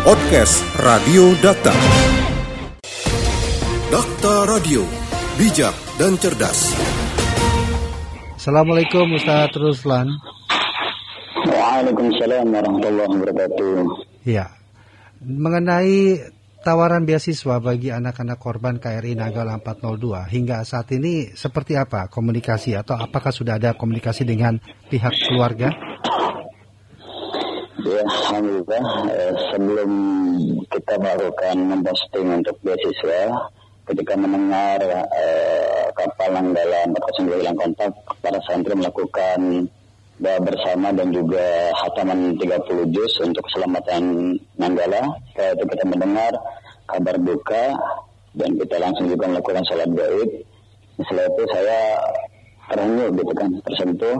Podcast 0.00 0.64
Radio 0.80 1.36
Data. 1.44 1.76
Data 3.92 4.34
Radio, 4.48 4.80
bijak 5.36 5.76
dan 6.00 6.16
cerdas. 6.16 6.72
Assalamualaikum 8.32 9.12
Ustaz 9.12 9.52
Ruslan. 9.60 10.08
Waalaikumsalam 11.44 12.48
warahmatullahi 12.48 13.12
wabarakatuh. 13.12 13.72
Ya, 14.24 14.48
mengenai 15.20 16.16
tawaran 16.64 17.04
beasiswa 17.04 17.60
bagi 17.60 17.92
anak-anak 17.92 18.40
korban 18.40 18.80
KRI 18.80 19.20
Nanggala 19.20 19.60
402 19.60 20.32
hingga 20.32 20.64
saat 20.64 20.88
ini 20.96 21.36
seperti 21.36 21.76
apa 21.76 22.08
komunikasi 22.08 22.72
atau 22.72 22.96
apakah 22.96 23.36
sudah 23.36 23.60
ada 23.60 23.76
komunikasi 23.76 24.24
dengan 24.24 24.56
pihak 24.88 25.12
keluarga? 25.28 25.76
Alhamdulillah 28.00 28.84
eh, 29.12 29.32
sebelum 29.52 29.90
kita 30.72 30.94
melakukan 30.96 31.56
memposting 31.60 32.28
untuk 32.40 32.56
beasiswa, 32.64 33.52
ketika 33.84 34.16
mendengar 34.16 34.80
eh, 35.12 35.84
kapal 35.92 36.32
Nanggala 36.32 36.88
402 36.96 37.40
hilang 37.44 37.58
kontak, 37.60 37.92
para 38.24 38.40
santri 38.48 38.72
melakukan 38.72 39.68
doa 40.20 40.38
bersama 40.40 40.92
dan 40.96 41.12
juga 41.12 41.72
hataman 41.76 42.36
30 42.40 42.88
juz 42.92 43.12
untuk 43.20 43.44
keselamatan 43.48 44.36
Nanggala. 44.56 45.20
Setelah 45.36 45.68
kita 45.68 45.84
mendengar 45.84 46.32
kabar 46.88 47.16
duka 47.20 47.64
dan 48.32 48.50
kita 48.56 48.76
langsung 48.80 49.12
juga 49.12 49.28
melakukan 49.28 49.64
sholat 49.68 49.88
gaib. 49.92 50.30
Setelah 51.00 51.24
itu 51.28 51.42
saya 51.52 51.80
terhanyut 52.72 53.10
gitu 53.12 53.32
kan, 53.36 53.50
tersentuh 53.64 54.16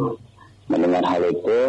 mendengar 0.70 1.02
hal 1.02 1.22
itu. 1.26 1.60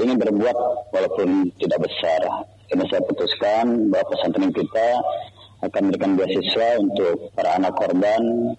Ini 0.00 0.12
berbuat 0.16 0.56
walaupun 0.90 1.52
tidak 1.60 1.84
besar. 1.84 2.48
Ini 2.72 2.84
saya 2.88 3.04
putuskan 3.04 3.92
bahwa 3.92 4.08
pesantren 4.12 4.50
kita 4.52 4.88
akan 5.68 5.80
memberikan 5.90 6.16
beasiswa 6.16 6.68
untuk 6.80 7.34
para 7.34 7.58
anak 7.58 7.74
korban 7.76 8.54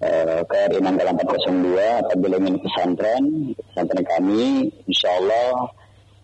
eh, 0.00 0.40
KRI 0.46 0.78
Nanggala 0.80 1.12
402 1.16 2.06
apabila 2.06 2.36
ingin 2.38 2.56
pesantren, 2.62 3.22
pesantren 3.56 4.04
kami 4.06 4.70
insya 4.86 5.10
Allah 5.18 5.74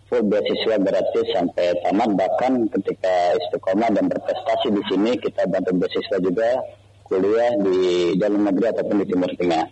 full 0.07 0.23
beasiswa 0.23 0.79
gratis 0.79 1.27
sampai 1.35 1.75
tamat 1.83 2.09
bahkan 2.15 2.53
ketika 2.71 3.35
istiqomah 3.35 3.91
dan 3.91 4.07
berprestasi 4.07 4.71
di 4.71 4.81
sini 4.87 5.11
kita 5.19 5.43
bantu 5.51 5.75
beasiswa 5.75 6.17
juga 6.23 6.49
kuliah 7.03 7.51
di 7.59 7.79
dalam 8.15 8.47
negeri 8.47 8.71
ataupun 8.71 9.03
di 9.03 9.05
Timur 9.11 9.31
Tengah. 9.35 9.65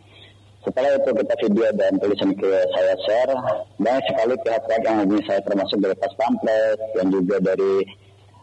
Setelah 0.66 0.98
itu 0.98 1.10
kita 1.14 1.34
video 1.46 1.68
dan 1.78 1.94
tulisan 2.02 2.34
ke 2.34 2.50
saya 2.74 2.94
share, 3.06 3.34
banyak 3.78 4.04
sekali 4.10 4.34
pihak-pihak 4.42 4.82
yang 4.82 4.98
hubungi 5.06 5.24
saya 5.30 5.38
termasuk 5.46 5.78
dari 5.78 5.94
Pas 5.94 6.14
Pamplet 6.18 6.78
dan 6.98 7.06
juga 7.14 7.38
dari 7.38 7.86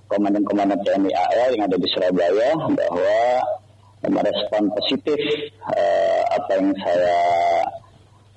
komandan-komandan 0.06 0.78
TNI 0.86 1.10
AL 1.10 1.50
yang 1.58 1.66
ada 1.66 1.76
di 1.82 1.88
Surabaya 1.90 2.50
bahwa 2.78 3.18
merespon 4.06 4.70
positif 4.70 5.18
uh, 5.66 6.22
apa 6.30 6.50
yang 6.62 6.70
saya 6.78 7.18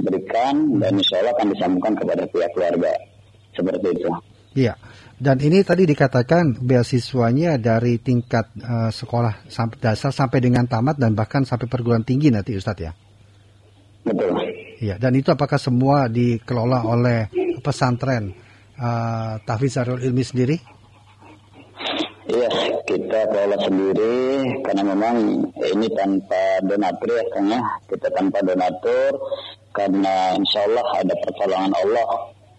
berikan 0.02 0.81
dan 0.81 0.97
insya 0.97 1.22
Allah 1.22 1.33
akan 1.38 1.47
disambungkan 1.53 1.94
kepada 2.02 2.23
pihak 2.25 2.52
keluarga 2.58 2.94
seperti 3.53 3.88
itu. 4.02 4.09
Iya. 4.56 4.73
Dan 5.16 5.39
ini 5.39 5.61
tadi 5.61 5.88
dikatakan 5.88 6.59
beasiswanya 6.59 7.61
dari 7.61 8.02
tingkat 8.02 8.50
uh, 8.59 8.89
sekolah 8.89 9.45
sampai 9.47 9.78
dasar 9.78 10.09
sampai 10.09 10.41
dengan 10.41 10.66
tamat 10.66 10.97
dan 10.97 11.13
bahkan 11.13 11.45
sampai 11.45 11.69
perguruan 11.69 12.03
tinggi 12.03 12.33
nanti 12.33 12.58
Ustadz 12.58 12.81
ya. 12.81 12.91
Betul. 14.06 14.31
Iya. 14.80 14.95
Dan 15.02 15.17
itu 15.17 15.34
apakah 15.34 15.58
semua 15.58 16.06
dikelola 16.06 16.86
oleh 16.86 17.28
pesantren 17.66 18.30
uh, 18.78 19.42
Tahfiz 19.42 19.73
Zarul 19.73 20.06
Ilmi 20.06 20.22
sendiri? 20.22 20.58
Iya, 22.25 22.50
kita 22.86 23.20
kelola 23.30 23.58
sendiri 23.62 24.17
karena 24.66 24.81
memang 24.81 25.16
ini 25.62 25.88
tanpa 25.94 26.62
donatur 26.62 27.09
ya 27.14 27.25
Kang 27.34 27.47
ya. 27.50 27.62
Kita 27.90 28.07
tanpa 28.13 28.41
donatur 28.46 29.12
karena 29.74 30.34
insya 30.38 30.66
Allah 30.69 30.85
ada 31.01 31.13
pertolongan 31.22 31.74
Allah 31.74 32.07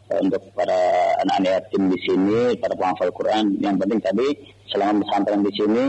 untuk 0.06 0.42
para 0.54 0.78
anak-anak 1.26 1.50
yatim 1.66 1.90
di 1.90 1.98
sini, 2.06 2.40
para 2.62 2.78
penghafal 2.78 3.10
Quran. 3.10 3.58
Yang 3.58 3.74
penting 3.82 4.00
tadi 4.02 4.28
selama 4.70 5.02
pesantren 5.02 5.42
di 5.42 5.52
sini 5.54 5.86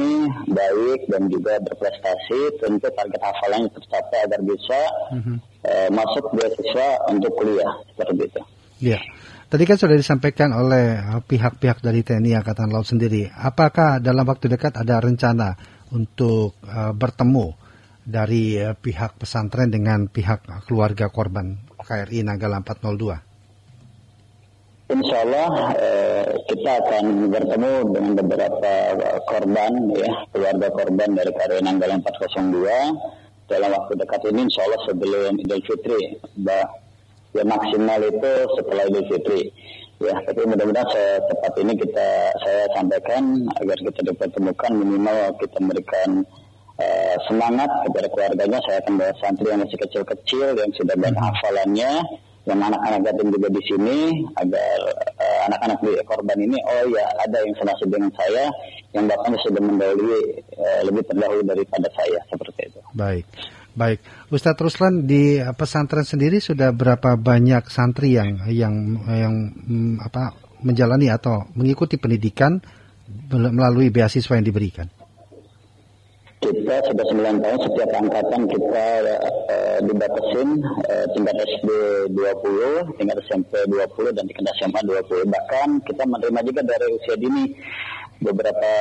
baik 0.50 1.00
dan 1.10 1.22
juga 1.30 1.62
berprestasi, 1.62 2.62
tentu 2.62 2.88
target 2.90 3.22
hafalannya 3.22 3.70
tercapai 3.74 4.20
agar 4.26 4.42
bisa 4.42 4.82
mm-hmm. 5.14 5.38
uh, 5.66 5.90
masuk 5.94 6.26
beasiswa 6.34 6.88
untuk 7.14 7.32
kuliah 7.38 7.72
seperti 7.94 8.24
itu. 8.26 8.42
Iya. 8.78 9.00
Tadi 9.48 9.64
kan 9.64 9.80
sudah 9.80 9.96
disampaikan 9.96 10.52
oleh 10.52 11.00
pihak-pihak 11.24 11.80
dari 11.80 12.04
TNI 12.04 12.44
Angkatan 12.44 12.68
Laut 12.68 12.84
sendiri. 12.84 13.32
Apakah 13.32 14.04
dalam 14.04 14.28
waktu 14.28 14.52
dekat 14.52 14.76
ada 14.76 15.00
rencana 15.00 15.56
untuk 15.96 16.60
uh, 16.68 16.92
bertemu 16.92 17.56
dari 18.04 18.60
uh, 18.60 18.76
pihak 18.76 19.16
pesantren 19.16 19.72
dengan 19.72 20.12
pihak 20.12 20.68
keluarga 20.68 21.08
korban 21.08 21.64
KRI 21.80 22.28
Nanggala 22.28 22.60
402? 22.60 23.27
Insya 24.88 25.28
Allah 25.28 25.76
eh, 25.76 26.28
kita 26.48 26.80
akan 26.80 27.28
bertemu 27.28 27.92
dengan 27.92 28.14
beberapa 28.24 28.72
korban 29.28 29.92
ya 29.92 30.08
keluarga 30.32 30.68
korban 30.72 31.12
dari 31.12 31.28
KRI 31.36 31.60
Nanggala 31.60 32.00
402 32.00 33.52
dalam 33.52 33.70
waktu 33.76 33.94
dekat 34.00 34.22
ini 34.32 34.48
Insya 34.48 34.64
Allah 34.64 34.82
sebelum 34.88 35.44
Idul 35.44 35.60
Fitri 35.68 36.16
bah, 36.40 36.72
ya 37.36 37.44
maksimal 37.44 38.00
itu 38.00 38.32
setelah 38.56 38.84
Idul 38.88 39.08
Fitri. 39.12 39.52
Ya 40.00 40.14
tapi 40.24 40.42
mudah-mudahan 40.48 40.88
secepat 40.88 41.54
ini 41.68 41.74
kita 41.84 42.08
saya 42.48 42.64
sampaikan 42.72 43.44
agar 43.60 43.78
kita 43.92 44.02
dipertemukan 44.08 44.72
minimal 44.72 45.36
kita 45.36 45.58
memberikan 45.68 46.10
uh, 46.80 47.16
semangat 47.28 47.68
kepada 47.92 48.08
keluarganya. 48.08 48.64
Saya 48.64 48.80
akan 48.88 48.94
bawa 49.04 49.12
santri 49.20 49.52
yang 49.52 49.68
masih 49.68 49.80
kecil-kecil 49.84 50.56
yang 50.56 50.72
sudah 50.80 50.96
banyak 50.96 51.20
hafalannya 51.20 51.92
yang 52.48 52.60
anak-anak 52.64 53.04
yatim 53.04 53.28
juga 53.28 53.48
di 53.52 53.62
sini 53.68 53.98
agar 54.40 54.80
uh, 55.20 55.40
anak-anak 55.52 55.80
di 55.84 55.92
korban 56.08 56.40
ini 56.40 56.58
oh 56.64 56.84
ya 56.96 57.04
ada 57.20 57.44
yang 57.44 57.54
senasib 57.60 57.92
dengan 57.92 58.08
saya 58.16 58.48
yang 58.96 59.04
bahkan 59.06 59.36
sudah 59.44 59.60
mendahului 59.60 60.24
uh, 60.56 60.82
lebih 60.88 61.04
terdahulu 61.12 61.44
daripada 61.44 61.92
saya 61.92 62.20
seperti 62.32 62.72
itu. 62.72 62.80
Baik. 62.96 63.28
Baik, 63.78 64.02
Ustadz 64.34 64.58
Ruslan 64.58 65.06
di 65.06 65.38
pesantren 65.54 66.02
sendiri 66.02 66.42
sudah 66.42 66.74
berapa 66.74 67.14
banyak 67.14 67.70
santri 67.70 68.18
yang 68.18 68.50
yang 68.50 68.74
yang 69.06 69.54
mm, 69.54 70.02
apa 70.02 70.34
menjalani 70.66 71.14
atau 71.14 71.46
mengikuti 71.54 72.02
pendidikan 72.02 72.58
melalui 73.30 73.94
beasiswa 73.94 74.34
yang 74.34 74.50
diberikan? 74.50 74.90
Kita 76.48 76.76
sudah 76.88 77.06
9 77.12 77.44
tahun 77.44 77.60
setiap 77.60 77.92
angkatan 77.92 78.42
kita 78.48 78.86
uh, 79.04 79.80
dibatasin 79.84 80.50
uh, 80.64 81.06
tingkat 81.12 81.36
SD 81.44 81.70
20, 82.16 82.96
tingkat 82.96 83.18
SMP 83.28 83.52
20 83.68 84.16
dan 84.16 84.24
tingkat 84.32 84.56
SMA 84.56 84.80
20. 84.80 85.28
Bahkan 85.28 85.68
kita 85.84 86.04
menerima 86.08 86.40
juga 86.48 86.62
dari 86.64 86.88
usia 86.88 87.16
dini 87.20 87.52
beberapa 88.24 88.72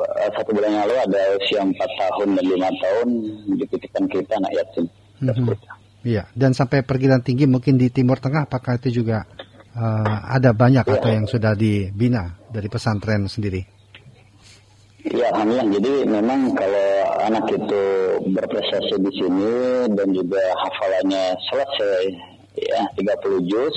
uh, 0.00 0.30
satu 0.32 0.50
bulan 0.56 0.72
yang 0.72 0.82
lalu 0.88 0.96
ada 1.12 1.22
usia 1.36 1.60
4 1.60 1.76
tahun 1.76 2.28
dan 2.40 2.44
5 2.48 2.82
tahun 2.88 3.08
dititipkan 3.60 4.04
kita 4.08 4.32
anak 4.40 4.52
yatim. 4.56 4.84
Mm-hmm. 5.20 5.56
Iya, 6.00 6.24
dan 6.32 6.56
sampai 6.56 6.80
perguruan 6.80 7.20
tinggi 7.20 7.44
mungkin 7.44 7.76
di 7.76 7.92
Timur 7.92 8.16
Tengah 8.16 8.48
apakah 8.48 8.80
itu 8.80 9.04
juga 9.04 9.28
uh, 9.76 10.16
ada 10.24 10.56
banyak 10.56 10.88
ya. 10.88 10.96
atau 10.96 11.10
yang 11.12 11.28
sudah 11.28 11.52
dibina 11.52 12.40
dari 12.48 12.72
pesantren 12.72 13.28
sendiri? 13.28 13.60
Ya, 15.08 15.32
alhamdulillah. 15.32 15.68
Jadi 15.80 15.92
memang 16.08 16.40
kalau 16.52 16.89
anak 17.26 17.44
itu 17.52 17.82
berprestasi 18.32 18.96
di 19.00 19.12
sini 19.18 19.54
dan 19.92 20.08
juga 20.14 20.40
hafalannya 20.56 21.36
selesai 21.50 22.02
ya 22.56 22.80
30 22.96 23.50
juz, 23.50 23.76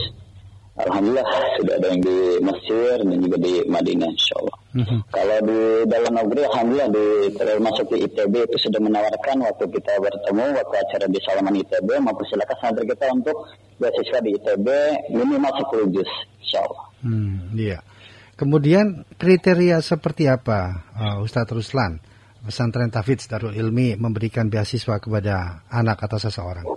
alhamdulillah 0.80 1.28
sudah 1.62 1.74
ada 1.78 1.88
yang 1.94 2.02
di 2.02 2.18
Mesir 2.42 2.96
dan 3.06 3.18
juga 3.22 3.38
di 3.38 3.54
Madinah 3.70 4.10
insya 4.10 4.36
Allah. 4.42 4.58
Mm-hmm. 4.74 5.00
Kalau 5.14 5.38
di 5.46 5.62
dalam 5.86 6.14
negeri, 6.18 6.42
alhamdulillah 6.50 6.90
di 6.90 7.08
termasuk 7.38 7.86
di 7.94 7.98
ITB 8.10 8.34
itu 8.50 8.58
sudah 8.58 8.82
menawarkan 8.82 9.38
waktu 9.46 9.66
kita 9.70 9.94
bertemu 10.02 10.46
waktu 10.58 10.76
acara 10.82 11.06
di 11.06 11.20
Salaman 11.22 11.56
ITB 11.62 11.90
mempersilakan 12.02 12.58
santri 12.58 12.86
kita 12.90 13.06
untuk 13.14 13.38
beasiswa 13.78 14.20
di 14.26 14.32
ITB 14.34 14.68
minimal 15.14 15.54
10 15.70 15.94
juz 15.94 16.10
insya 16.42 16.66
Allah. 16.66 16.84
Hmm, 17.06 17.54
iya. 17.54 17.80
Kemudian 18.34 19.06
kriteria 19.22 19.78
seperti 19.86 20.26
apa 20.26 20.90
uh, 20.98 21.22
Ustadz 21.22 21.54
Ruslan 21.54 22.02
pesantren 22.44 22.92
Tafidz 22.92 23.32
Darul 23.32 23.56
Ilmi 23.56 23.96
memberikan 23.96 24.52
beasiswa 24.52 25.00
kepada 25.00 25.64
anak 25.72 26.04
atau 26.04 26.20
seseorang? 26.20 26.68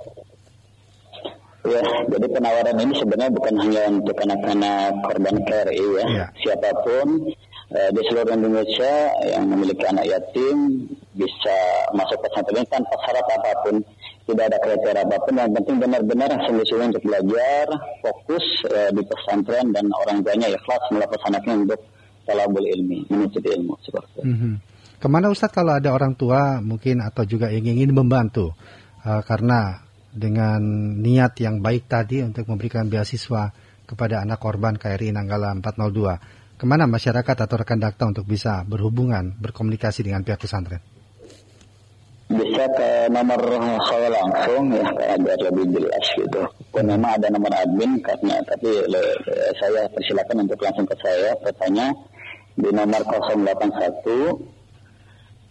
Ya, 1.67 1.83
jadi 2.07 2.27
penawaran 2.31 2.79
ini 2.79 2.95
sebenarnya 2.95 3.35
bukan 3.35 3.55
hanya 3.59 3.83
untuk 3.91 4.15
anak-anak 4.23 5.03
korban 5.03 5.37
KRI 5.43 5.87
ya. 5.99 6.05
ya. 6.07 6.27
Siapa 6.39 6.71
pun 6.87 7.27
uh, 7.75 7.91
di 7.91 8.01
seluruh 8.07 8.39
Indonesia 8.39 9.11
yang 9.27 9.51
memiliki 9.51 9.83
anak 9.83 10.07
yatim 10.07 10.87
bisa 11.19 11.59
masuk 11.91 12.23
pesantren 12.23 12.63
tanpa 12.71 12.95
syarat 13.03 13.27
apa 13.27 13.51
pun 13.67 13.75
tidak 14.31 14.45
ada 14.47 14.59
kriteria 14.63 15.03
apa 15.11 15.17
pun 15.27 15.35
yang 15.35 15.51
penting 15.59 15.77
benar-benar 15.83 16.31
sungguh-sungguh 16.47 16.87
untuk 16.95 17.03
belajar 17.03 17.67
fokus 17.99 18.47
uh, 18.71 18.91
di 18.95 19.03
pesantren 19.03 19.75
dan 19.75 19.91
orang 19.91 20.23
tuanya 20.23 20.47
ikhlas 20.47 20.83
melakukan 20.95 21.35
anaknya 21.35 21.67
untuk 21.67 21.81
talabul 22.27 22.63
ilmi, 22.63 23.07
menuntut 23.11 23.43
ilmu 23.43 23.75
seperti 23.83 24.23
itu. 24.23 24.23
Mm 24.23 24.37
-hmm. 24.39 24.55
Ke 24.97 25.07
mana 25.13 25.29
Ustadz 25.29 25.53
kalau 25.53 25.77
ada 25.77 25.93
orang 25.93 26.17
tua 26.17 26.65
mungkin 26.65 27.05
atau 27.05 27.29
juga 27.29 27.53
yang 27.53 27.69
ingin 27.69 27.93
membantu 27.93 28.57
uh, 29.05 29.21
karena 29.21 29.85
dengan 30.17 30.61
niat 30.97 31.37
yang 31.45 31.61
baik 31.61 31.85
tadi 31.85 32.25
untuk 32.25 32.49
memberikan 32.49 32.89
beasiswa 32.89 33.53
kepada 33.85 34.25
anak 34.25 34.41
korban 34.41 34.81
KRI 34.81 35.13
Nanggala 35.13 35.53
402, 35.61 36.57
ke 36.57 36.65
mana 36.65 36.89
masyarakat 36.89 37.37
atau 37.37 37.57
rekan 37.61 37.77
dakta 37.77 38.09
untuk 38.09 38.25
bisa 38.25 38.65
berhubungan, 38.65 39.37
berkomunikasi 39.37 40.09
dengan 40.09 40.25
pihak 40.25 40.41
pesantren? 40.41 40.81
Bisa 42.27 42.67
ke 42.75 43.07
nomor 43.13 43.39
saya 43.87 44.11
langsung 44.11 44.75
ya, 44.75 44.83
biar 45.15 45.41
lebih 45.47 45.79
jelas 45.79 46.07
gitu. 46.19 46.43
Memang 46.75 47.15
ada 47.21 47.31
nomor 47.31 47.53
admin 47.55 48.03
karena 48.03 48.43
tapi 48.43 48.73
saya 49.63 49.87
persilakan 49.95 50.49
untuk 50.49 50.59
langsung 50.59 50.89
ke 50.91 50.97
saya 50.99 51.39
bertanya 51.39 51.95
di 52.59 52.73
nomor 52.73 53.05
081 53.07 54.56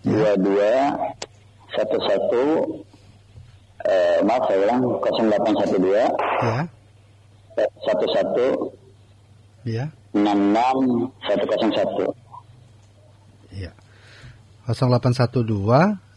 dua 0.05 0.31
dua 0.37 0.73
satu 1.73 1.97
satu 2.05 2.43
eh, 3.89 4.19
maaf 4.21 4.45
saya 4.47 4.59
ulang. 4.69 4.79
0812 5.01 5.91
ya 5.91 6.07
satu 7.85 8.05
satu 8.13 8.47
ya. 9.65 9.85
Enam 10.15 10.53
enam 10.53 10.77
satu 11.25 11.43
kosong 11.49 11.73
satu. 11.73 12.05
Ya 13.51 13.71
0812 14.69 15.45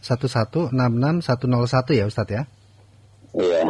11 0.01 0.73
66 0.73 0.73
101 0.73 1.99
ya 1.99 2.05
Ustadz 2.07 2.33
ya? 2.33 2.43
Iya. 3.35 3.61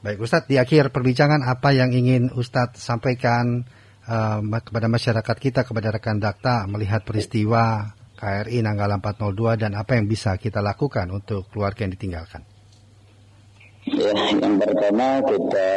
Baik 0.00 0.20
Ustadz, 0.20 0.48
di 0.48 0.56
akhir 0.60 0.92
perbincangan 0.92 1.40
apa 1.44 1.72
yang 1.72 1.92
ingin 1.92 2.32
Ustadz 2.32 2.80
sampaikan 2.80 3.64
uh, 4.08 4.40
kepada 4.40 4.88
masyarakat 4.88 5.36
kita, 5.40 5.60
kepada 5.64 5.92
rekan 5.92 6.20
dakta 6.20 6.64
melihat 6.68 7.04
peristiwa 7.04 7.92
KRI 8.24 8.64
Nanggala 8.64 8.96
402 9.04 9.60
dan 9.60 9.76
apa 9.76 10.00
yang 10.00 10.08
bisa 10.08 10.40
kita 10.40 10.64
lakukan 10.64 11.12
untuk 11.12 11.44
keluarga 11.52 11.84
yang 11.84 11.92
ditinggalkan? 11.92 12.40
Ya, 13.84 14.16
yang 14.16 14.56
pertama 14.56 15.20
kita 15.28 15.68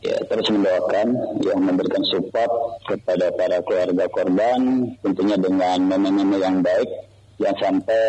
ya 0.00 0.16
terus 0.24 0.48
mendoakan, 0.48 1.36
yang 1.44 1.60
memberikan 1.60 2.00
support 2.08 2.48
kepada 2.88 3.28
para 3.36 3.60
keluarga 3.60 4.08
korban, 4.08 4.88
tentunya 5.04 5.36
dengan 5.36 5.84
meme-meme 5.84 6.40
yang 6.40 6.64
baik, 6.64 6.88
yang 7.36 7.52
sampai 7.60 8.04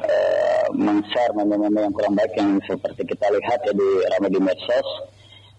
uh, 0.00 0.64
meng-share 0.72 1.36
meme-meme 1.36 1.84
yang 1.84 1.92
kurang 1.92 2.16
baik 2.16 2.32
yang 2.40 2.56
seperti 2.64 3.04
kita 3.04 3.28
lihat 3.28 3.60
ya 3.68 3.72
di 3.76 3.88
ramai 4.16 4.32
di 4.32 4.40
medsos 4.40 4.88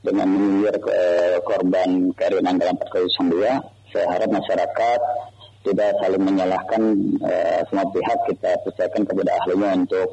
dengan 0.02 0.26
menyindir 0.26 0.82
uh, 0.82 1.38
korban 1.46 2.10
KRI 2.18 2.42
Nanggala 2.42 2.74
402. 2.90 3.94
Saya 3.94 4.06
harap 4.18 4.30
masyarakat 4.34 5.00
tidak 5.66 5.98
saling 6.00 6.22
menyalahkan 6.22 6.82
uh, 7.26 7.60
semua 7.68 7.86
pihak 7.90 8.20
kita 8.30 8.52
percayakan 8.62 9.04
kepada 9.10 9.32
ahlinya 9.42 9.70
untuk 9.82 10.10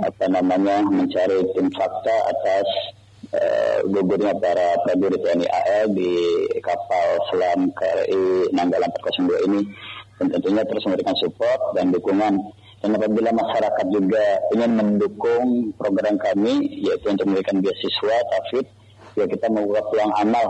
apa 0.00 0.24
namanya 0.28 0.84
mencari 0.84 1.40
tim 1.56 1.68
fakta 1.72 2.16
atas 2.28 2.68
uh, 3.32 3.78
gugurnya 3.88 4.36
para 4.36 4.76
prajurit 4.84 5.20
TNI 5.20 5.46
AL 5.48 5.92
di 5.96 6.12
kapal 6.60 7.06
selam 7.32 7.72
KRI 7.72 8.52
Nanggala 8.52 8.86
402 9.00 9.48
ini. 9.48 9.60
Dan 10.20 10.28
tentunya 10.36 10.60
terus 10.68 10.84
memberikan 10.84 11.16
support 11.16 11.72
dan 11.72 11.96
dukungan. 11.96 12.36
Dan 12.84 12.96
apabila 12.96 13.32
masyarakat 13.32 13.86
juga 13.88 14.24
ingin 14.52 14.72
mendukung 14.76 15.72
program 15.80 16.16
kami 16.20 16.84
yaitu 16.84 17.08
untuk 17.08 17.28
memberikan 17.28 17.60
beasiswa 17.60 18.16
tafid 18.28 18.68
ya 19.16 19.24
kita 19.28 19.52
membuka 19.52 19.84
peluang 19.92 20.12
amal 20.16 20.46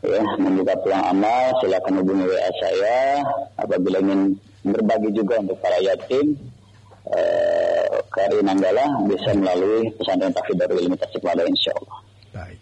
ya 0.00 0.20
membuka 0.40 0.74
peluang 0.80 1.04
amal 1.12 1.52
silakan 1.60 2.00
hubungi 2.00 2.24
WA 2.24 2.50
saya 2.56 3.20
apabila 3.60 4.00
ingin 4.00 4.32
berbagi 4.64 5.12
juga 5.12 5.40
untuk 5.40 5.60
para 5.60 5.76
yatim 5.80 6.36
eh, 7.12 7.88
KRI 8.08 8.40
Nanggala 8.40 9.04
bisa 9.08 9.36
melalui 9.36 9.92
pesantren 9.96 10.32
Tafid 10.32 10.56
Darul 10.56 10.80
Ilmi 10.80 10.96
Tasikmalaya 10.96 11.48
insya 11.48 11.72
Allah. 11.76 11.98
Baik. 12.32 12.58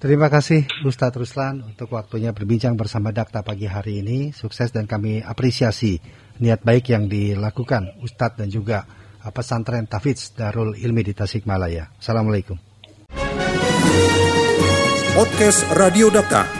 Terima 0.00 0.32
kasih 0.32 0.64
Ustadz 0.88 1.20
Ruslan 1.20 1.60
untuk 1.60 1.92
waktunya 1.92 2.32
berbincang 2.32 2.72
bersama 2.80 3.12
Dakta 3.12 3.44
pagi 3.44 3.68
hari 3.68 4.00
ini. 4.00 4.32
Sukses 4.32 4.72
dan 4.72 4.88
kami 4.88 5.20
apresiasi 5.20 6.00
niat 6.40 6.64
baik 6.64 6.88
yang 6.88 7.04
dilakukan 7.12 8.00
Ustadz 8.00 8.40
dan 8.40 8.48
juga 8.48 8.88
pesantren 9.28 9.84
Tafidz 9.84 10.32
Darul 10.32 10.72
Ilmi 10.80 11.04
di 11.04 11.12
Tasikmalaya. 11.12 11.92
Assalamualaikum. 12.00 12.56
Podcast 15.12 15.68
Radio 15.76 16.08
Dakta 16.08 16.59